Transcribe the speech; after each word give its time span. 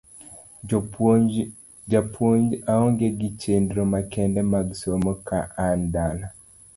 Japuonj 1.93 2.45
aonge 2.75 3.07
gi 3.19 3.29
chenro 3.43 3.83
makende 3.93 4.41
mag 4.53 4.67
somo 4.81 5.13
ka 5.27 5.39
an 5.67 5.79
dala. 5.93 6.27